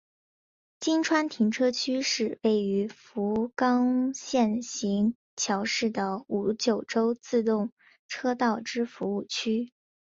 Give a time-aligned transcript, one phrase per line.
[0.79, 7.71] 今川停车区是位于福冈县行桥市的东九州自动
[8.07, 9.71] 车道之服务区。